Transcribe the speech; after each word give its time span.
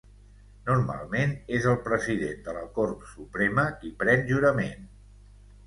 Normalment 0.69 1.35
és 1.57 1.67
el 1.73 1.77
president 1.89 2.41
de 2.49 2.57
la 2.57 2.65
Cort 2.79 3.05
Suprema 3.13 3.69
qui 3.79 3.95
pren 4.03 4.29
jurament. 4.35 4.93